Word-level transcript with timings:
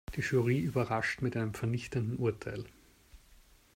Die 0.15 0.21
Jury 0.21 0.57
überrascht 0.57 1.21
mit 1.21 1.37
einem 1.37 1.53
vernichtenden 1.53 2.17
Urteil. 2.17 2.65